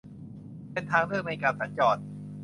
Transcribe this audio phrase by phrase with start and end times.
[0.71, 2.01] เป็นทางเลือกในการสัญจร